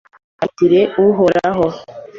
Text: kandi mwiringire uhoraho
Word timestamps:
kandi 0.37 0.49
mwiringire 0.53 0.81
uhoraho 1.03 1.65